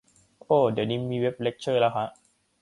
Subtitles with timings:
[0.45, 2.07] โอ้ เดี๋ยวนี้มีเว็บเลคเชอร์แล้วฮะ